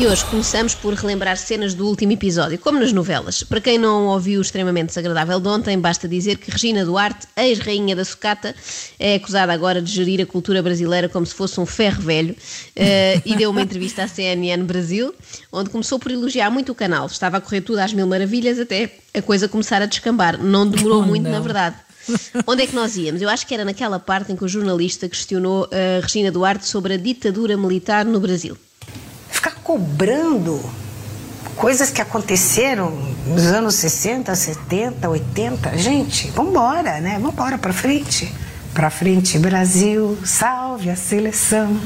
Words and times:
E 0.00 0.06
hoje 0.06 0.24
começamos 0.26 0.76
por 0.76 0.94
relembrar 0.94 1.36
cenas 1.36 1.74
do 1.74 1.84
último 1.84 2.12
episódio, 2.12 2.56
como 2.56 2.78
nas 2.78 2.92
novelas. 2.92 3.42
Para 3.42 3.60
quem 3.60 3.78
não 3.78 4.06
ouviu 4.06 4.38
o 4.38 4.42
extremamente 4.42 4.90
desagradável 4.90 5.40
de 5.40 5.48
ontem, 5.48 5.76
basta 5.76 6.06
dizer 6.06 6.38
que 6.38 6.52
Regina 6.52 6.84
Duarte, 6.84 7.26
ex-rainha 7.36 7.96
da 7.96 8.04
sucata, 8.04 8.54
é 8.96 9.16
acusada 9.16 9.52
agora 9.52 9.82
de 9.82 9.90
gerir 9.90 10.20
a 10.20 10.26
cultura 10.26 10.62
brasileira 10.62 11.08
como 11.08 11.26
se 11.26 11.34
fosse 11.34 11.58
um 11.58 11.66
ferro 11.66 12.00
velho 12.00 12.36
eh, 12.76 13.20
e 13.26 13.34
deu 13.34 13.50
uma 13.50 13.60
entrevista 13.60 14.04
à 14.04 14.08
CNN 14.08 14.62
Brasil, 14.62 15.12
onde 15.50 15.68
começou 15.68 15.98
por 15.98 16.12
elogiar 16.12 16.48
muito 16.48 16.70
o 16.70 16.76
canal. 16.76 17.06
Estava 17.06 17.38
a 17.38 17.40
correr 17.40 17.62
tudo 17.62 17.80
às 17.80 17.92
mil 17.92 18.06
maravilhas 18.06 18.60
até 18.60 18.92
a 19.12 19.20
coisa 19.20 19.48
começar 19.48 19.82
a 19.82 19.86
descambar. 19.86 20.40
Não 20.40 20.64
demorou 20.68 21.02
Oh, 21.02 21.06
muito, 21.06 21.24
não. 21.24 21.32
na 21.32 21.40
verdade. 21.40 21.74
Onde 22.46 22.62
é 22.62 22.66
que 22.68 22.74
nós 22.74 22.96
íamos? 22.96 23.20
Eu 23.20 23.28
acho 23.28 23.44
que 23.44 23.52
era 23.52 23.64
naquela 23.64 23.98
parte 23.98 24.32
em 24.32 24.36
que 24.36 24.44
o 24.44 24.48
jornalista 24.48 25.08
questionou 25.08 25.68
a 25.72 26.00
Regina 26.00 26.30
Duarte 26.30 26.68
sobre 26.68 26.94
a 26.94 26.96
ditadura 26.96 27.56
militar 27.56 28.04
no 28.04 28.20
Brasil. 28.20 28.56
Cobrando 29.68 30.58
coisas 31.54 31.90
que 31.90 32.00
aconteceram 32.00 32.90
nos 33.26 33.44
anos 33.48 33.74
60, 33.74 34.34
70, 34.34 35.06
80. 35.06 35.76
Gente, 35.76 36.30
vambora, 36.30 36.98
né? 37.02 37.18
Vambora 37.20 37.58
pra 37.58 37.70
frente. 37.70 38.32
Pra 38.72 38.88
frente, 38.88 39.38
Brasil, 39.38 40.16
salve 40.24 40.88
a 40.88 40.96
seleção. 40.96 41.78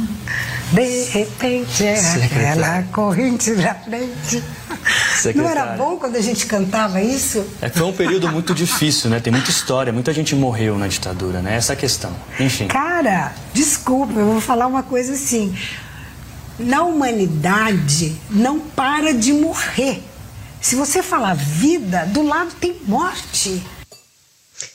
De 0.70 1.04
repente 1.06 1.84
é 1.84 1.98
aquela 2.24 2.84
corrente 2.92 3.50
pra 3.50 3.74
frente. 3.74 4.45
Não 5.34 5.48
era 5.48 5.74
bom 5.76 5.96
quando 5.96 6.14
a 6.14 6.20
gente 6.20 6.46
cantava 6.46 7.01
isso? 7.01 7.45
É, 7.60 7.68
foi 7.68 7.87
um 7.87 7.92
período 7.92 8.30
muito 8.30 8.54
difícil, 8.54 9.10
né? 9.10 9.18
Tem 9.18 9.32
muita 9.32 9.51
história, 9.51 9.92
muita 9.92 10.12
gente 10.12 10.37
morreu 10.37 10.79
na 10.79 10.87
ditadura, 10.87 11.42
né? 11.42 11.57
Essa 11.57 11.73
é 11.73 11.76
questão. 11.76 12.12
Enfim. 12.38 12.68
Cara, 12.68 13.32
desculpa, 13.52 14.20
eu 14.20 14.26
vou 14.26 14.40
falar 14.40 14.68
uma 14.68 14.85
coisa 14.85 15.14
assim. 15.14 15.52
Na 16.58 16.82
humanidade 16.82 18.16
não 18.30 18.60
para 18.60 19.12
de 19.12 19.32
morrer. 19.32 20.02
Se 20.60 20.76
você 20.76 21.02
falar 21.02 21.34
vida, 21.34 22.06
do 22.06 22.22
lado 22.22 22.54
tem 22.60 22.76
morte. 22.86 23.62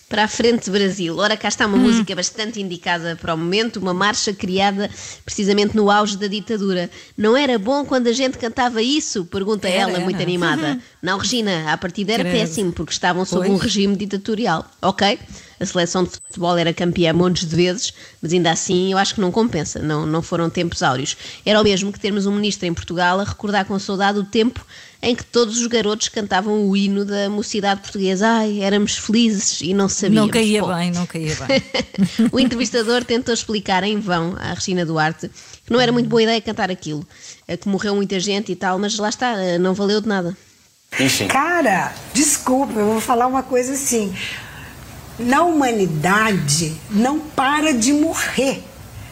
Para 0.10 0.24
a 0.24 0.28
frente 0.28 0.70
Brasil. 0.70 1.18
Ora, 1.18 1.36
cá 1.36 1.50
está 1.50 1.66
uma 1.66 1.78
música 1.78 2.16
bastante 2.16 2.62
indicada 2.62 3.18
para 3.18 3.34
o 3.34 3.38
momento, 3.38 3.76
uma 3.78 3.94
marcha 3.94 4.32
criada 4.34 4.90
precisamente 5.26 5.76
no 5.76 5.92
auge 5.92 6.16
da 6.16 6.28
ditadura. 6.28 6.90
Não 7.18 7.36
era 7.36 7.60
bom 7.60 7.84
quando 7.84 8.08
a 8.08 8.14
gente 8.14 8.38
cantava 8.38 8.82
isso? 8.82 9.26
Pergunta 9.26 9.68
Era, 9.68 9.92
ela, 9.92 10.00
muito 10.00 10.16
era. 10.16 10.24
animada. 10.24 10.80
Não, 11.02 11.18
Regina, 11.18 11.74
a 11.74 11.78
partida 11.78 12.14
era 12.14 12.24
Credo. 12.24 12.38
péssimo, 12.40 12.72
porque 12.72 12.94
estavam 12.94 13.26
sob 13.26 13.48
Pois. 13.48 13.52
um 13.52 13.62
regime 13.62 13.98
ditatorial. 13.98 14.66
Ok, 14.82 15.20
a 15.60 15.66
seleção 15.66 16.06
de 16.06 16.12
futebol 16.12 16.58
era 16.58 16.74
campeã 16.74 17.12
montes 17.12 17.46
de 17.46 17.54
vezes, 17.54 17.94
mas 18.22 18.32
ainda 18.32 18.52
assim 18.52 18.94
eu 18.94 18.98
acho 18.98 19.14
que 19.14 19.20
não 19.20 19.30
compensa, 19.32 19.80
não, 19.80 20.06
não 20.06 20.22
foram 20.22 20.50
tempos 20.50 20.82
áureos. 20.84 21.18
Era 21.46 21.60
o 21.60 21.64
mesmo 21.66 21.92
que 21.92 22.00
termos 22.00 22.26
um 22.26 22.32
ministro 22.32 22.66
em 22.66 22.74
Portugal 22.74 23.20
a 23.20 23.26
recordar 23.26 23.66
com 23.66 23.78
saudade 23.78 24.20
o 24.20 24.24
tempo 24.24 24.66
em 25.02 25.16
que 25.16 25.24
todos 25.24 25.58
os 25.60 25.68
garotos 25.68 26.10
cantavam 26.10 26.68
o 26.68 26.76
hino 26.76 27.06
da 27.06 27.30
mocidade 27.30 27.82
portuguesa. 27.82 28.28
Ai, 28.28 28.62
éramos 28.62 28.98
felizes 28.98 29.62
e 29.62 29.74
não 29.74 29.88
sabíamos. 29.88 30.28
Não 30.28 30.30
caía 30.30 30.62
Bom, 30.62 30.76
bem, 30.76 30.92
não 30.92 31.06
caía 31.06 31.36
bem. 31.36 31.64
o 32.32 32.40
entrevistador 32.40 33.04
tentou 33.04 33.34
explicar 33.34 33.84
em 33.84 34.00
vão 34.00 34.36
à 34.40 34.54
Regina 34.54 34.86
Duarte 34.86 35.30
que 35.68 35.74
não 35.74 35.82
era 35.82 35.92
muito 35.92 36.08
boa 36.08 36.24
ideia 36.24 36.42
cantar 36.42 36.72
aquilo, 36.72 37.06
eh, 37.46 37.58
que 37.58 37.68
morreu 37.68 37.94
muita 37.94 38.18
gente 38.22 38.54
e 38.54 38.56
tal, 38.56 38.80
mas 38.80 38.98
lá 38.98 39.10
está, 39.10 39.34
eh, 39.34 39.58
não 39.58 39.74
valeu 39.74 40.00
de 40.00 40.08
nada. 40.08 40.36
Enfim. 40.98 41.28
Cara, 41.28 41.94
desculpa, 42.14 42.80
eu 42.80 42.86
vou 42.86 43.02
falar 43.02 43.28
uma 43.28 43.44
coisa 43.44 43.74
assim. 43.74 44.16
Na 45.20 45.44
humanidade 45.44 46.74
não 46.90 47.20
para 47.20 47.74
de 47.74 47.92
morrer. 47.92 48.64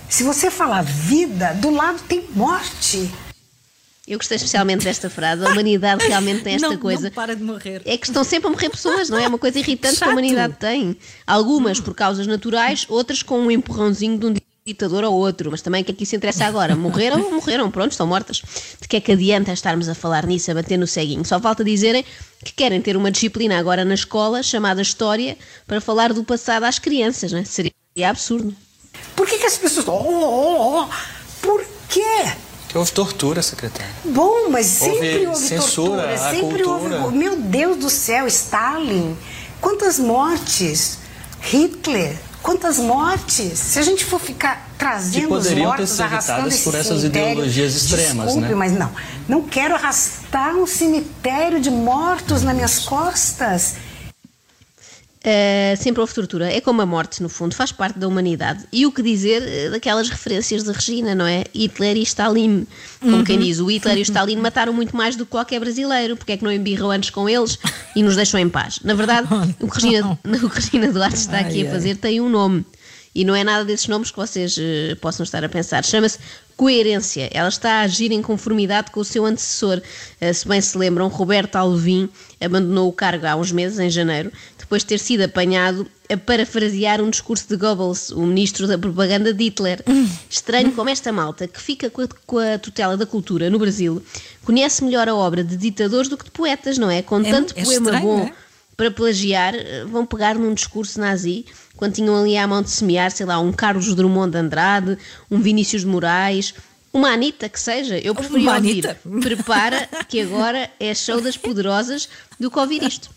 Se 0.07 0.23
você 0.23 0.49
falar 0.49 0.83
vida, 0.83 1.53
do 1.55 1.69
lado 1.71 2.01
tem 2.07 2.23
morte. 2.33 3.11
Eu 4.07 4.19
gostei 4.19 4.35
especialmente 4.35 4.83
desta 4.83 5.09
frase. 5.09 5.43
A 5.43 5.49
humanidade 5.49 6.05
realmente 6.07 6.43
tem 6.43 6.55
esta 6.55 6.69
não, 6.69 6.77
coisa. 6.77 7.03
Não 7.03 7.11
para 7.11 7.35
de 7.35 7.43
morrer. 7.43 7.81
É 7.85 7.97
que 7.97 8.05
estão 8.05 8.23
sempre 8.23 8.47
a 8.47 8.51
morrer 8.51 8.69
pessoas, 8.69 9.09
não 9.09 9.17
é? 9.17 9.23
É 9.23 9.27
uma 9.27 9.39
coisa 9.39 9.57
irritante 9.57 9.97
que 9.97 10.03
a 10.03 10.07
Chato. 10.07 10.11
humanidade 10.11 10.55
tem. 10.59 10.95
Algumas 11.25 11.79
por 11.79 11.95
causas 11.95 12.27
naturais, 12.27 12.85
outras 12.87 13.23
com 13.23 13.39
um 13.39 13.49
empurrãozinho 13.49 14.19
de 14.19 14.25
um 14.27 14.35
ditador 14.63 15.03
ou 15.03 15.13
outro. 15.13 15.49
Mas 15.49 15.63
também 15.63 15.81
o 15.81 15.85
que 15.85 15.91
é 15.91 15.95
que 15.95 16.03
isso 16.03 16.15
interessa 16.15 16.45
agora? 16.45 16.75
Morreram, 16.75 17.31
morreram, 17.31 17.71
pronto, 17.71 17.91
estão 17.91 18.05
mortas. 18.05 18.43
De 18.79 18.87
que 18.87 18.97
é 18.97 19.01
que 19.01 19.11
adianta 19.11 19.51
estarmos 19.51 19.89
a 19.89 19.95
falar 19.95 20.27
nisso, 20.27 20.51
a 20.51 20.53
bater 20.53 20.77
no 20.77 20.85
ceguinho? 20.85 21.25
Só 21.25 21.39
falta 21.39 21.63
dizerem 21.63 22.05
que 22.43 22.53
querem 22.53 22.79
ter 22.81 22.95
uma 22.95 23.09
disciplina 23.09 23.57
agora 23.57 23.83
na 23.83 23.95
escola 23.95 24.43
chamada 24.43 24.83
História 24.83 25.35
para 25.65 25.81
falar 25.81 26.13
do 26.13 26.23
passado 26.23 26.63
às 26.63 26.77
crianças, 26.77 27.31
não 27.31 27.39
é? 27.39 27.43
Seria 27.43 27.71
absurdo. 28.07 28.55
Por 29.15 29.27
que, 29.27 29.39
que 29.39 29.45
as 29.45 29.57
pessoas. 29.57 29.87
Oh, 29.87 29.91
oh, 29.91 30.83
oh. 30.83 30.89
Por 31.41 31.65
quê? 31.89 32.44
Que 32.75 32.79
houve 32.79 32.91
tortura, 32.91 33.41
secretária. 33.41 33.89
Bom, 34.03 34.49
mas 34.49 34.65
sempre 34.65 34.97
Houve 34.97 35.27
houve 35.27 35.39
censura 35.39 36.01
tortura, 36.01 36.17
sempre 36.17 36.63
cultura. 36.63 37.01
houve. 37.03 37.17
Meu 37.17 37.37
Deus 37.37 37.77
do 37.77 37.89
céu, 37.89 38.27
Stalin, 38.27 39.15
quantas 39.61 39.97
mortes? 39.97 40.97
Hitler, 41.39 42.17
quantas 42.43 42.77
mortes? 42.77 43.59
Se 43.59 43.79
a 43.79 43.81
gente 43.81 44.03
for 44.03 44.19
ficar 44.19 44.69
trazendo 44.77 45.35
os 45.35 45.49
mortos, 45.51 46.01
arrastando 46.01 46.49
esse 46.49 46.65
por 46.65 46.75
essas 46.75 46.99
cemitério, 46.99 47.31
ideologias 47.31 47.75
extremas, 47.77 48.25
desculpe, 48.25 48.49
né? 48.49 48.55
mas 48.55 48.73
não, 48.73 48.91
não 49.25 49.41
quero 49.41 49.73
arrastar 49.73 50.53
um 50.57 50.67
cemitério 50.67 51.61
de 51.61 51.71
mortos 51.71 52.43
nas 52.43 52.53
minhas 52.53 52.79
costas. 52.79 53.75
Uh, 55.25 55.75
sempre 55.75 56.01
houve 56.01 56.13
tortura. 56.13 56.53
É 56.53 56.61
como 56.61 56.83
a 56.83 56.85
morte, 56.85 57.23
no 57.23 57.29
fundo, 57.29 57.55
faz 57.55 57.71
parte 57.71 57.97
da 57.97 58.07
humanidade. 58.07 58.63
E 58.71 58.85
o 58.85 58.91
que 58.91 59.01
dizer 59.01 59.41
uh, 59.41 59.71
daquelas 59.71 60.07
referências 60.07 60.63
de 60.63 60.71
Regina, 60.71 61.15
não 61.15 61.25
é? 61.25 61.45
Hitler 61.51 61.97
e 61.97 62.03
Stalin. 62.03 62.67
Como 62.99 63.23
quem 63.23 63.39
diz, 63.39 63.59
o 63.59 63.65
Hitler 63.65 63.97
e 63.97 64.01
o 64.01 64.03
Stalin 64.03 64.35
mataram 64.35 64.71
muito 64.71 64.95
mais 64.95 65.15
do 65.15 65.25
que 65.25 65.31
qualquer 65.31 65.59
brasileiro. 65.59 66.15
Porque 66.15 66.33
é 66.33 66.37
que 66.37 66.43
não 66.43 66.51
embirram 66.51 66.91
antes 66.91 67.09
com 67.09 67.27
eles 67.27 67.57
e 67.95 68.03
nos 68.03 68.15
deixam 68.15 68.39
em 68.39 68.47
paz? 68.47 68.79
Na 68.83 68.93
verdade, 68.93 69.27
o 69.59 69.67
que 69.67 69.81
Regina, 69.81 70.11
o 70.23 70.49
que 70.49 70.59
Regina 70.59 70.91
Duarte 70.91 71.17
está 71.17 71.39
aqui 71.39 71.61
Ai, 71.61 71.63
a 71.63 71.65
ai. 71.65 71.71
fazer 71.71 71.95
tem 71.95 72.21
um 72.21 72.29
nome. 72.29 72.63
E 73.15 73.23
não 73.23 73.33
é 73.33 73.45
nada 73.45 73.63
desses 73.63 73.87
nomes 73.87 74.11
que 74.11 74.17
vocês 74.17 74.57
eh, 74.59 74.93
possam 74.95 75.23
estar 75.23 75.41
a 75.41 75.47
pensar. 75.47 75.85
Chama-se 75.85 76.19
coerência. 76.57 77.29
Ela 77.33 77.47
está 77.47 77.75
a 77.75 77.81
agir 77.83 78.11
em 78.11 78.21
conformidade 78.21 78.91
com 78.91 78.99
o 78.99 79.05
seu 79.05 79.25
antecessor. 79.25 79.81
Eh, 80.19 80.33
se 80.33 80.45
bem 80.45 80.59
se 80.59 80.77
lembram, 80.77 81.07
Roberto 81.07 81.55
Alvim 81.55 82.09
abandonou 82.41 82.89
o 82.89 82.91
cargo 82.91 83.25
há 83.25 83.37
uns 83.37 83.53
meses, 83.53 83.79
em 83.79 83.89
janeiro, 83.89 84.33
depois 84.65 84.81
de 84.81 84.87
ter 84.87 84.99
sido 84.99 85.21
apanhado 85.21 85.87
a 86.11 86.17
parafrasear 86.17 86.99
um 87.01 87.09
discurso 87.09 87.47
de 87.47 87.55
Goebbels, 87.55 88.09
o 88.09 88.21
ministro 88.25 88.67
da 88.67 88.77
propaganda 88.77 89.31
de 89.31 89.43
Hitler. 89.45 89.83
Estranho 90.29 90.71
como 90.71 90.89
esta 90.89 91.11
malta, 91.11 91.47
que 91.47 91.61
fica 91.61 91.89
com 91.89 92.01
a, 92.01 92.07
com 92.25 92.37
a 92.39 92.57
tutela 92.57 92.97
da 92.97 93.05
cultura 93.05 93.49
no 93.49 93.59
Brasil, 93.59 94.03
conhece 94.43 94.83
melhor 94.83 95.07
a 95.07 95.15
obra 95.15 95.43
de 95.43 95.55
ditadores 95.55 96.09
do 96.09 96.17
que 96.17 96.25
de 96.25 96.31
poetas, 96.31 96.77
não 96.79 96.89
é? 96.89 97.01
Com 97.03 97.21
É- 97.21 97.29
tanto 97.31 97.53
é 97.55 97.63
poema 97.63 97.85
estranho, 97.91 98.05
bom 98.05 98.19
é? 98.25 98.33
para 98.75 98.89
plagiar, 98.91 99.53
eh, 99.55 99.85
vão 99.85 100.05
pegar 100.05 100.35
num 100.35 100.53
discurso 100.53 100.99
nazi, 100.99 101.45
quando 101.77 101.93
tinham 101.93 102.19
ali 102.19 102.35
à 102.35 102.47
mão 102.47 102.61
de 102.61 102.69
semear, 102.71 103.11
sei 103.11 103.25
lá, 103.25 103.39
um 103.39 103.53
Carlos 103.53 103.93
Drummond 103.93 104.31
de 104.31 104.37
Andrade, 104.39 104.97
um 105.29 105.39
Vinícius 105.39 105.83
de 105.83 105.87
Moraes, 105.87 106.53
uma 106.91 107.09
Anitta 107.11 107.47
que 107.49 107.59
seja. 107.59 107.97
Eu 107.99 108.15
preferia 108.15 108.53
ouvir. 108.53 108.97
Prepara 109.21 109.87
que 110.07 110.21
agora 110.21 110.69
é 110.79 110.93
show 110.95 111.21
das 111.21 111.37
poderosas 111.37 112.09
do 112.39 112.49
que 112.49 112.57
ouvir 112.59 112.81
isto. 112.83 113.09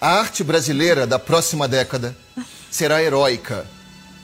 A 0.00 0.08
arte 0.20 0.42
brasileira 0.44 1.06
da 1.06 1.18
próxima 1.18 1.66
década 1.66 2.16
será 2.70 3.02
heróica 3.02 3.66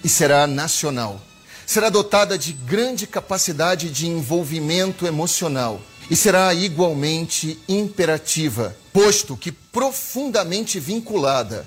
e 0.05 0.09
será 0.09 0.47
nacional. 0.47 1.21
Será 1.67 1.89
dotada 1.89 2.37
de 2.37 2.53
grande 2.53 3.07
capacidade 3.07 3.91
de 3.91 4.07
envolvimento 4.07 5.07
emocional 5.07 5.81
e 6.11 6.17
será 6.17 6.53
igualmente 6.53 7.59
imperativa, 7.69 8.77
posto 8.93 9.37
que 9.37 9.53
profundamente 9.53 10.79
vinculada 10.79 11.67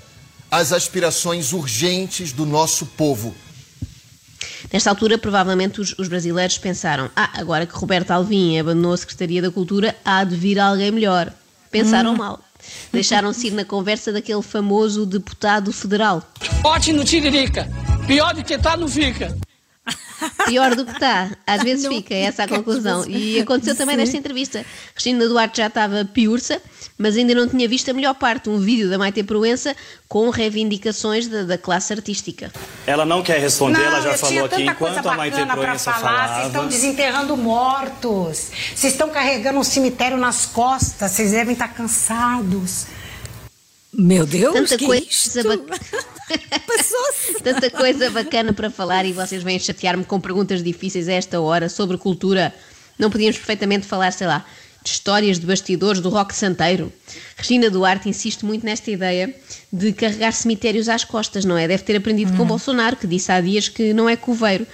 às 0.50 0.72
aspirações 0.72 1.52
urgentes 1.52 2.32
do 2.32 2.46
nosso 2.46 2.86
povo. 2.86 3.34
Nesta 4.72 4.90
altura, 4.90 5.18
provavelmente 5.18 5.80
os, 5.80 5.94
os 5.98 6.08
brasileiros 6.08 6.58
pensaram: 6.58 7.10
ah, 7.16 7.30
agora 7.34 7.66
que 7.66 7.74
Roberto 7.74 8.10
Alvim 8.10 8.58
abandonou 8.58 8.92
a 8.92 8.96
Secretaria 8.96 9.42
da 9.42 9.50
Cultura, 9.50 9.96
há 10.04 10.22
de 10.24 10.36
vir 10.36 10.58
alguém 10.58 10.90
melhor. 10.90 11.32
Pensaram 11.70 12.14
mal. 12.16 12.40
Deixaram-se 12.92 13.48
ir 13.48 13.52
na 13.52 13.64
conversa 13.64 14.12
daquele 14.12 14.42
famoso 14.42 15.06
deputado 15.06 15.72
federal. 15.72 16.22
No 16.94 17.04
Tiririca. 17.04 17.68
Pior 18.06 18.34
do 18.34 18.44
que 18.44 18.56
tá, 18.56 18.76
não 18.76 18.88
fica. 18.88 19.36
Pior 20.46 20.74
do 20.74 20.84
que 20.84 20.92
está. 20.92 21.30
Às 21.46 21.62
vezes 21.62 21.84
Não 21.84 21.92
fica, 21.92 22.14
é 22.14 22.22
essa 22.22 22.44
a 22.44 22.48
conclusão. 22.48 23.04
E 23.08 23.40
aconteceu 23.40 23.76
também 23.76 23.96
Sim. 23.96 24.00
nesta 24.02 24.16
entrevista. 24.16 24.64
Cristina 24.94 25.28
Duarte 25.28 25.58
já 25.58 25.66
estava 25.66 26.04
piurça, 26.04 26.60
mas 26.96 27.16
ainda 27.16 27.34
não 27.34 27.48
tinha 27.48 27.68
visto 27.68 27.90
a 27.90 27.94
melhor 27.94 28.14
parte, 28.14 28.48
um 28.48 28.58
vídeo 28.58 28.88
da 28.88 28.96
Maite 28.96 29.22
Proença 29.22 29.76
com 30.08 30.30
reivindicações 30.30 31.26
da, 31.28 31.42
da 31.42 31.58
classe 31.58 31.92
artística. 31.92 32.52
Ela 32.86 33.04
não 33.04 33.22
quer 33.22 33.40
responder, 33.40 33.82
ela 33.82 34.00
já 34.00 34.16
falou 34.16 34.28
tinha 34.28 34.44
aqui 34.44 34.64
tanta 34.64 34.74
coisa 34.74 34.98
enquanto 35.00 35.12
a 35.12 35.16
Maite 35.16 35.46
Proença 35.46 35.92
falar. 35.92 36.28
Vocês 36.28 36.46
estão 36.46 36.68
desenterrando 36.68 37.36
mortos. 37.36 38.50
Vocês 38.74 38.92
estão 38.92 39.10
carregando 39.10 39.58
um 39.58 39.64
cemitério 39.64 40.16
nas 40.16 40.46
costas. 40.46 41.12
Vocês 41.12 41.32
devem 41.32 41.52
estar 41.52 41.68
cansados. 41.68 42.86
Meu 43.92 44.26
Deus, 44.26 44.54
Tanta 44.54 44.76
que 44.76 44.86
coisa 44.86 45.04
isto? 45.04 45.40
Passou-se. 46.96 47.42
Tanta 47.42 47.70
coisa 47.70 48.10
bacana 48.10 48.52
para 48.52 48.70
falar 48.70 49.04
e 49.04 49.12
vocês 49.12 49.42
vêm 49.42 49.58
chatear-me 49.58 50.04
com 50.04 50.20
perguntas 50.20 50.62
difíceis 50.62 51.08
a 51.08 51.12
esta 51.12 51.40
hora 51.40 51.68
sobre 51.68 51.98
cultura. 51.98 52.54
Não 52.98 53.10
podíamos 53.10 53.36
perfeitamente 53.36 53.86
falar, 53.86 54.10
sei 54.12 54.26
lá, 54.26 54.44
de 54.82 54.90
histórias 54.90 55.38
de 55.38 55.46
bastidores 55.46 56.00
do 56.00 56.08
rock 56.08 56.34
santeiro. 56.34 56.92
Regina 57.36 57.68
Duarte 57.68 58.08
insiste 58.08 58.44
muito 58.44 58.64
nesta 58.64 58.90
ideia 58.90 59.34
de 59.72 59.92
carregar 59.92 60.32
cemitérios 60.32 60.88
às 60.88 61.04
costas, 61.04 61.44
não 61.44 61.58
é? 61.58 61.68
Deve 61.68 61.82
ter 61.82 61.96
aprendido 61.96 62.36
com 62.36 62.44
Bolsonaro, 62.46 62.96
que 62.96 63.06
disse 63.06 63.30
há 63.30 63.40
dias 63.40 63.68
que 63.68 63.92
não 63.92 64.08
é 64.08 64.16
coveiro. 64.16 64.66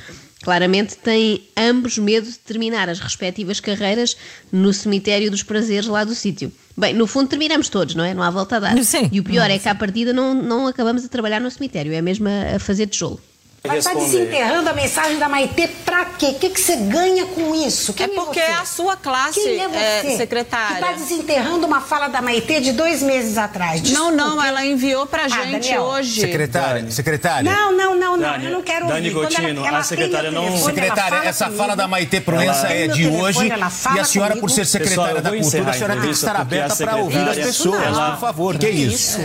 Claramente 0.43 0.97
têm 0.97 1.43
ambos 1.57 1.97
medo 1.97 2.27
de 2.27 2.39
terminar 2.39 2.89
as 2.89 2.99
respectivas 2.99 3.61
carreiras 3.61 4.17
no 4.51 4.73
cemitério 4.73 5.31
dos 5.31 5.43
prazeres 5.43 5.87
lá 5.87 6.05
do 6.05 6.15
sítio. 6.15 6.53
Bem, 6.77 6.93
no 6.95 7.07
fundo 7.07 7.29
terminamos 7.29 7.69
todos, 7.69 7.95
não 7.95 8.05
é? 8.05 8.13
Não 8.13 8.23
há 8.23 8.31
volta 8.31 8.57
a 8.57 8.61
dar. 8.61 8.85
Sim. 8.85 9.09
E 9.13 9.21
o 9.21 9.25
pior 9.25 9.51
é 9.51 9.59
que 9.59 9.69
à 9.69 9.75
partida 9.75 10.13
não, 10.13 10.35
não 10.35 10.67
acabamos 10.67 11.05
a 11.05 11.09
trabalhar 11.09 11.41
no 11.41 11.51
cemitério, 11.51 11.93
é 11.93 12.03
mesmo 12.03 12.29
a, 12.29 12.57
a 12.57 12.59
fazer 12.59 12.87
tijolo. 12.87 13.21
Vai 13.65 13.79
estar 13.79 13.95
desenterrando 13.95 14.69
a 14.69 14.73
mensagem 14.73 15.19
da 15.21 15.29
Maitê 15.29 15.69
pra 15.69 16.05
quê? 16.05 16.27
O 16.31 16.35
que, 16.35 16.51
que 16.51 16.61
você 16.61 16.75
ganha 16.75 17.27
com 17.27 17.55
isso? 17.55 17.93
Quem 17.93 18.07
É 18.07 18.09
porque 18.09 18.41
você? 18.41 18.47
é 18.47 18.55
a 18.55 18.65
sua 18.65 18.97
classe, 18.97 19.41
Quem 19.41 19.61
é 19.61 19.65
é, 19.73 20.01
você? 20.03 20.17
secretária. 20.17 20.75
Que 20.77 20.83
tá 20.83 20.93
desenterrando 20.95 21.65
uma 21.65 21.81
fala 21.81 22.09
da 22.09 22.21
Maitê 22.21 22.59
de 22.59 22.73
dois 22.73 23.01
meses 23.05 23.39
atrás. 23.39 23.81
Não, 23.83 24.11
Desculpe. 24.11 24.17
não, 24.17 24.43
ela 24.45 24.67
enviou 24.67 25.07
pra 25.07 25.27
Ah, 25.27 25.29
gente 25.29 25.53
Daniel. 25.69 25.83
hoje. 25.83 26.21
Secretária, 26.23 26.91
secretária. 26.91 27.49
Não, 27.53 27.71
não, 27.71 27.95
não, 27.95 28.17
não. 28.17 28.33
Dani- 28.33 28.47
eu 28.47 28.51
não 28.51 28.63
quero 28.63 28.89
Dani 28.89 28.97
ouvir. 28.99 29.13
Quando 29.13 29.29
Gotino, 29.43 29.59
ela, 29.61 29.69
ela 29.69 29.79
a 29.79 29.83
secretária 29.85 30.31
não- 30.33 30.59
Secretária, 30.59 31.03
fala 31.19 31.25
essa 31.25 31.45
comigo. 31.45 31.63
fala 31.63 31.77
da 31.77 31.87
Maitê 31.87 32.21
Proença 32.21 32.67
Ela- 32.67 32.73
é 32.75 32.87
de 32.89 32.95
telefone, 33.05 33.23
hoje 33.23 33.47
e 33.47 33.53
a 34.01 34.05
senhora, 34.05 34.31
por 34.35 34.41
comigo. 34.41 34.49
ser 34.57 34.67
secretária 34.67 35.15
Pessoal, 35.15 35.23
da 35.23 35.31
Cultura, 35.31 35.71
a 35.71 35.73
senhora 35.73 35.93
tem 35.95 36.03
que 36.03 36.11
estar 36.11 36.35
aberta 36.37 36.77
para 36.77 36.97
ouvir 36.97 37.17
as 37.19 37.37
secretária- 37.37 37.45
pessoas, 37.47 38.11
por 38.11 38.19
favor. 38.21 38.59
Que 38.59 38.67
é 38.67 38.71
isso? 38.71 39.21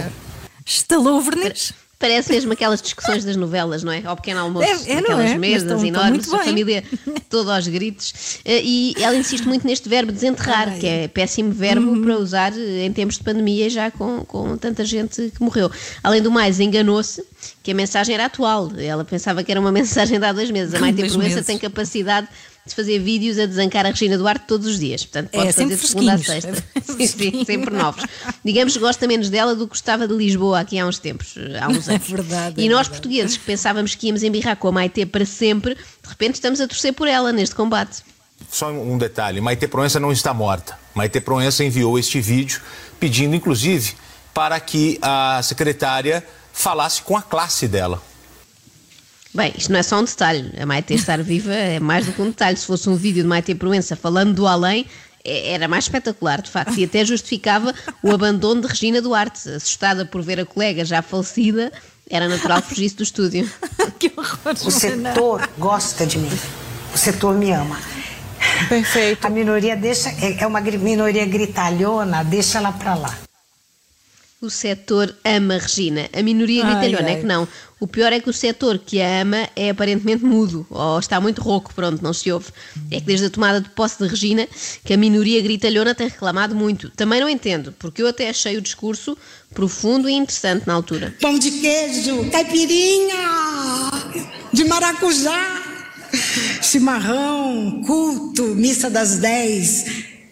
Estalou 0.63 1.17
o 1.17 1.21
verniz. 1.21 1.73
Parece 1.99 2.31
mesmo 2.31 2.53
aquelas 2.53 2.79
discussões 2.79 3.25
das 3.25 3.35
novelas, 3.35 3.81
não 3.81 3.91
é? 3.91 4.03
Ao 4.05 4.15
pequeno 4.15 4.39
almoço, 4.41 4.67
É- 4.67 4.91
é, 4.91 4.97
aquelas 4.99 5.31
é? 5.31 5.37
Mesas 5.37 5.63
estão- 5.63 5.77
estão 5.77 5.87
enormes, 5.87 6.27
muito 6.27 6.35
a 6.35 6.43
família 6.45 6.83
toda 7.27 7.55
aos 7.55 7.67
gritos. 7.67 8.39
Eh, 8.45 8.61
E 8.63 8.93
ela 8.99 9.15
insiste 9.15 9.45
muito 9.47 9.65
neste 9.65 9.89
verbo 9.89 10.11
desenterrar, 10.11 10.69
Ai. 10.69 10.79
que 10.79 10.85
é 10.85 11.07
péssimo 11.07 11.51
verbo 11.51 11.89
Uhum. 11.89 12.03
para 12.03 12.17
usar 12.19 12.53
em 12.55 12.93
tempos 12.93 13.17
de 13.17 13.23
pandemia, 13.23 13.67
já 13.69 13.89
com, 13.89 14.23
com 14.25 14.55
tanta 14.57 14.85
gente 14.85 15.31
que 15.35 15.41
morreu. 15.41 15.71
Além 16.03 16.21
do 16.21 16.29
mais, 16.29 16.59
enganou-se 16.59 17.23
que 17.63 17.71
a 17.71 17.73
mensagem 17.75 18.13
era 18.13 18.25
atual. 18.25 18.69
Ela 18.77 19.03
pensava 19.03 19.43
que 19.43 19.51
era 19.51 19.59
uma 19.59 19.71
mensagem 20.11 20.19
de 20.19 20.25
há 20.25 20.31
dois 20.31 20.51
meses. 20.51 20.75
A 20.75 20.79
Maite 20.79 20.97
Proença 20.97 21.17
meses. 21.17 21.45
tem 21.47 21.57
capacidade 21.57 22.27
de 22.67 22.75
fazer 22.75 22.99
vídeos 22.99 23.37
a 23.39 23.45
desancar 23.45 23.85
a 23.85 23.89
Regina 23.89 24.17
Duarte 24.17 24.45
todos 24.47 24.67
os 24.67 24.79
dias. 24.79 25.03
Portanto, 25.05 25.29
pode 25.31 25.47
É, 25.47 25.51
fazer 25.51 25.63
sempre 25.63 25.75
de 25.77 25.87
segunda 25.87 26.13
a 26.13 26.17
sexta. 26.17 26.53
Sempre 26.87 27.07
Sim, 27.07 27.31
sim, 27.31 27.45
sempre 27.45 27.73
novos. 27.75 28.03
Digamos 28.45 28.73
que 28.73 28.79
gosta 28.79 29.07
menos 29.07 29.29
dela 29.29 29.53
do 29.55 29.65
que 29.67 29.69
gostava 29.71 30.07
de 30.07 30.13
Lisboa 30.13 30.59
aqui 30.59 30.79
há 30.79 30.85
uns 30.85 30.99
tempos, 30.99 31.35
há 31.61 31.67
uns 31.67 31.87
É 31.87 31.95
anos. 31.95 32.07
verdade, 32.09 32.61
E 32.61 32.65
é 32.65 32.69
nós, 32.69 32.87
verdade. 32.87 32.89
portugueses, 32.89 33.37
que 33.37 33.43
pensávamos 33.43 33.93
que 33.95 34.07
íamos 34.07 34.23
embirrar 34.23 34.55
com 34.57 34.67
a 34.69 34.71
Maite 34.71 35.05
para 35.05 35.25
sempre, 35.25 35.75
de 35.75 36.09
repente 36.09 36.35
estamos 36.35 36.61
a 36.61 36.67
torcer 36.67 36.93
por 36.93 37.07
ela 37.07 37.31
neste 37.31 37.53
combate. 37.55 38.03
Só 38.51 38.69
um 38.71 38.97
detalhe, 38.97 39.41
Maite 39.41 39.67
Proença 39.67 39.99
não 39.99 40.11
está 40.11 40.33
morta. 40.33 40.77
Maite 40.93 41.19
Proença 41.19 41.63
enviou 41.63 41.97
este 41.99 42.21
vídeo 42.21 42.61
pedindo, 42.99 43.35
inclusive, 43.35 43.93
para 44.33 44.59
que 44.59 44.97
a 45.01 45.41
secretária 45.43 46.23
falasse 46.53 47.01
com 47.01 47.17
a 47.17 47.21
classe 47.21 47.67
dela. 47.67 48.01
Bem, 49.33 49.53
isto 49.57 49.71
não 49.71 49.79
é 49.79 49.83
só 49.83 49.99
um 49.99 50.03
detalhe. 50.03 50.51
A 50.59 50.65
Maite 50.65 50.93
estar 50.93 51.21
viva 51.21 51.53
é 51.53 51.79
mais 51.79 52.05
do 52.05 52.11
que 52.13 52.21
um 52.21 52.27
detalhe. 52.29 52.57
Se 52.57 52.65
fosse 52.65 52.89
um 52.89 52.95
vídeo 52.95 53.21
de 53.23 53.27
Maite 53.29 53.53
Proença 53.53 53.95
falando 53.95 54.33
do 54.33 54.47
além, 54.47 54.85
é- 55.23 55.53
era 55.53 55.67
mais 55.67 55.83
espetacular, 55.85 56.41
de 56.41 56.49
facto, 56.49 56.77
e 56.77 56.83
até 56.85 57.05
justificava 57.05 57.73
o 58.01 58.11
abandono 58.11 58.61
de 58.61 58.67
Regina 58.67 59.01
Duarte. 59.01 59.49
Assustada 59.49 60.05
por 60.05 60.21
ver 60.21 60.39
a 60.39 60.45
colega 60.45 60.83
já 60.85 61.01
falecida, 61.01 61.71
era 62.09 62.27
natural 62.27 62.61
que 62.61 62.69
fugisse 62.69 62.95
do 62.95 63.03
estúdio. 63.03 63.49
que 63.99 64.11
horror, 64.15 64.55
O 64.65 64.71
setor 64.71 65.49
gosta 65.57 66.05
de 66.05 66.17
mim. 66.17 66.31
O 66.93 66.97
setor 66.97 67.35
me 67.35 67.51
ama. 67.51 67.77
Perfeito. 68.69 69.25
A 69.25 69.29
minoria 69.29 69.75
deixa. 69.75 70.09
É 70.09 70.41
é 70.43 70.47
uma 70.47 70.61
minoria 70.61 71.25
gritalhona, 71.25 72.23
deixa 72.23 72.57
ela 72.59 72.71
pra 72.71 72.95
lá. 72.95 73.13
O 74.39 74.51
setor 74.51 75.15
ama 75.25 75.57
Regina. 75.57 76.07
A 76.13 76.21
minoria 76.21 76.63
Ai, 76.63 76.71
gritalhona 76.71 77.09
é 77.09 77.19
que 77.19 77.25
não. 77.25 77.47
O 77.79 77.87
pior 77.87 78.13
é 78.13 78.19
que 78.19 78.29
o 78.29 78.33
setor 78.33 78.77
que 78.77 79.01
a 79.01 79.21
ama 79.21 79.49
é 79.55 79.71
aparentemente 79.71 80.23
mudo, 80.23 80.65
ou 80.69 80.99
está 80.99 81.19
muito 81.19 81.41
rouco, 81.41 81.73
pronto, 81.73 82.03
não 82.03 82.13
se 82.13 82.31
ouve. 82.31 82.51
É 82.91 82.99
que 82.99 83.07
desde 83.07 83.25
a 83.25 83.29
tomada 83.31 83.59
de 83.59 83.69
posse 83.69 83.97
de 83.97 84.07
Regina, 84.07 84.47
que 84.85 84.93
a 84.93 84.97
minoria 84.97 85.41
gritalhona 85.41 85.95
tem 85.95 86.07
reclamado 86.07 86.53
muito. 86.53 86.91
Também 86.91 87.19
não 87.19 87.27
entendo, 87.27 87.73
porque 87.79 87.99
eu 87.99 88.07
até 88.07 88.29
achei 88.29 88.57
o 88.57 88.61
discurso 88.61 89.17
profundo 89.55 90.07
e 90.07 90.13
interessante 90.13 90.67
na 90.67 90.73
altura. 90.75 91.15
pão 91.19 91.39
de 91.39 91.49
queijo, 91.49 92.29
caipirinha 92.29 93.15
de 94.53 94.63
maracujá, 94.65 95.63
chimarrão, 96.61 97.81
culto, 97.87 98.43
missa 98.53 98.87
das 98.87 99.17
dez, 99.17 99.83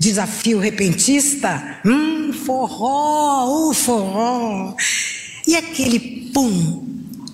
desafio 0.06 0.60
repentista, 0.60 1.80
hum, 1.84 2.32
forró, 2.32 3.70
o 3.70 3.74
forró. 3.74 4.76
E 5.48 5.56
aquele 5.56 6.30
pum 6.32 6.86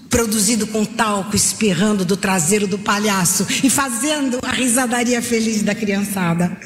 produzido 0.10 0.66
com 0.68 0.84
talco 0.86 1.36
espirrando 1.36 2.04
do 2.06 2.16
traseiro 2.18 2.68
do 2.68 2.80
palhaço 2.80 3.46
e 3.64 3.70
fazendo 3.70 4.40
a 4.44 4.52
risadaria 4.52 5.22
feliz 5.22 5.62
da 5.64 5.76
criançada. 5.76 6.58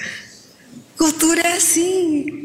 Cultura 0.98 1.42
é 1.42 1.54
assim. 1.58 2.44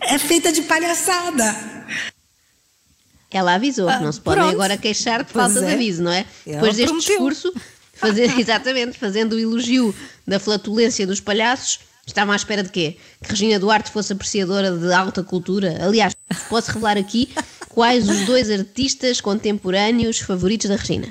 É 0.00 0.18
feita 0.18 0.52
de 0.52 0.62
palhaçada. 0.62 1.54
Ela 3.30 3.54
avisou, 3.54 3.88
Ah, 3.88 3.98
não 3.98 4.12
se 4.12 4.20
pronto. 4.20 4.40
agora 4.54 4.76
queixar 4.76 5.24
de 5.24 5.32
falta 5.32 5.58
de 5.60 5.66
é. 5.66 5.74
aviso, 5.74 6.02
não 6.02 6.12
é? 6.12 6.24
Ela 6.46 6.54
Depois 6.56 6.76
deste 6.76 6.86
prometeu. 6.86 7.08
discurso, 7.16 7.52
fazer, 7.94 8.30
exatamente, 8.38 8.96
fazendo 8.98 9.32
o 9.34 9.38
elogio 9.40 9.92
da 10.26 10.38
flatulência 10.38 11.04
dos 11.06 11.20
palhaços, 11.20 11.80
estavam 12.06 12.32
à 12.32 12.36
espera 12.36 12.62
de 12.62 12.68
quê? 12.70 12.96
Que 13.22 13.30
Regina 13.30 13.58
Duarte 13.58 13.90
fosse 13.90 14.12
apreciadora 14.12 14.70
de 14.70 14.92
alta 14.92 15.22
cultura? 15.22 15.78
Aliás, 15.80 16.14
posso 16.48 16.72
revelar 16.72 16.96
aqui 16.98 17.30
quais 17.68 18.08
os 18.08 18.26
dois 18.26 18.50
artistas 18.50 19.20
contemporâneos 19.20 20.20
favoritos 20.20 20.68
da 20.68 20.76
Regina. 20.76 21.08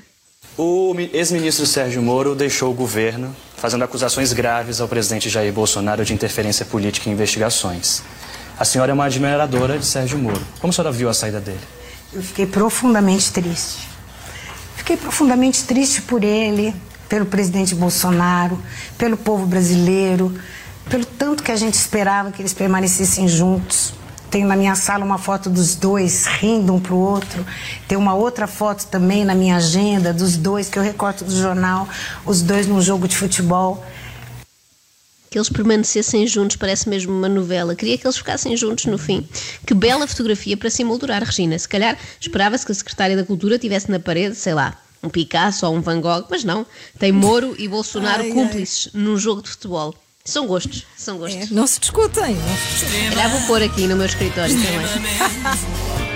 O 0.58 0.94
mi- 0.94 1.10
ex-ministro 1.14 1.66
Sérgio 1.66 2.02
Moro 2.02 2.36
deixou 2.36 2.72
o 2.72 2.74
governo 2.76 3.36
fazendo 3.58 3.84
acusações 3.84 4.34
graves 4.34 4.80
ao 4.80 4.88
presidente 4.88 5.30
Jair 5.30 5.52
Bolsonaro 5.52 6.06
de 6.06 6.14
interferência 6.14 6.66
política 6.66 7.10
em 7.10 7.14
investigações. 7.14 8.04
A 8.60 8.64
senhora 8.66 8.92
é 8.92 8.94
uma 8.94 9.06
admiradora 9.06 9.80
de 9.80 9.86
Sérgio 9.86 10.18
Moro. 10.20 10.42
Como 10.60 10.70
a 10.70 10.74
senhora 10.74 10.92
viu 10.92 11.10
a 11.10 11.14
saída 11.14 11.40
dele? 11.40 11.60
Eu 12.14 12.22
fiquei 12.22 12.46
profundamente 12.46 13.32
triste. 13.32 13.88
Fiquei 14.76 14.96
profundamente 14.96 15.64
triste 15.64 16.02
por 16.04 16.24
ele, 16.24 16.76
pelo 17.10 17.26
presidente 17.26 17.74
Bolsonaro, 17.74 18.62
pelo 18.98 19.18
povo 19.18 19.46
brasileiro, 19.48 20.38
pelo 20.90 21.06
tanto 21.06 21.44
que 21.44 21.52
a 21.52 21.56
gente 21.56 21.76
esperava 21.76 22.32
que 22.32 22.42
eles 22.42 22.54
permanecessem 22.54 23.28
juntos. 23.28 23.94
Tenho 24.30 24.48
na 24.48 24.56
minha 24.56 24.74
sala 24.74 25.06
uma 25.06 25.20
foto 25.20 25.48
dos 25.50 25.76
dois 25.76 26.26
rindo 26.26 26.74
um 26.74 26.80
pro 26.80 26.96
outro. 26.96 27.46
Tem 27.88 27.96
uma 27.98 28.16
outra 28.16 28.48
foto 28.48 28.88
também 28.88 29.24
na 29.24 29.36
minha 29.36 29.58
agenda 29.58 30.12
dos 30.12 30.36
dois 30.36 30.70
que 30.70 30.80
eu 30.80 30.82
recorto 30.82 31.24
do 31.24 31.36
jornal, 31.36 31.88
os 32.26 32.42
dois 32.42 32.66
num 32.66 32.82
jogo 32.82 33.08
de 33.08 33.16
futebol. 33.16 33.86
Que 35.30 35.38
eles 35.38 35.50
permanecessem 35.50 36.26
juntos, 36.26 36.58
parece 36.58 36.90
mesmo 36.90 37.14
uma 37.14 37.30
novela. 37.30 37.76
Queria 37.76 37.98
que 37.98 38.06
eles 38.08 38.18
ficassem 38.18 38.58
juntos 38.58 38.86
no 38.86 38.98
fim. 38.98 39.28
Que 39.66 39.74
bela 39.76 40.08
fotografia 40.08 40.58
para 40.58 40.70
se 40.70 40.82
emoldurar, 40.82 41.24
Regina. 41.24 41.58
Se 41.58 41.68
calhar 41.68 41.98
esperava-se 42.20 42.66
que 42.66 42.72
a 42.72 42.76
Secretária 42.76 43.16
da 43.16 43.24
Cultura 43.24 43.60
tivesse 43.60 43.90
na 43.90 44.00
parede, 44.00 44.36
sei 44.36 44.56
lá, 44.56 44.80
um 45.04 45.10
Picasso 45.10 45.66
ou 45.68 45.76
um 45.76 45.82
Van 45.82 46.02
Gogh, 46.02 46.26
mas 46.30 46.44
não. 46.44 46.66
Tem 46.98 47.12
Moro 47.12 47.56
e 47.60 47.68
Bolsonaro 47.68 48.22
Ai, 48.24 48.30
ai. 48.30 48.34
cúmplices 48.34 48.90
num 48.94 49.18
jogo 49.18 49.44
de 49.44 49.50
futebol. 49.50 49.94
São 50.26 50.48
gostos, 50.48 50.86
são 50.98 51.18
gostos. 51.18 51.52
É, 51.52 51.54
não 51.54 51.68
se 51.68 51.82
discutem. 51.82 52.38
Já 53.14 53.28
vou 53.28 53.42
pôr 53.42 53.62
aqui 53.62 53.88
no 53.88 53.98
meu 53.98 54.06
escritório 54.06 54.56
também. 54.56 54.86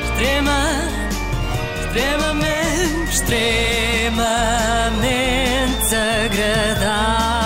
Extrema, 0.05 0.71
extremamente, 1.83 3.11
extremamente 3.11 4.15
agradável. 5.93 7.36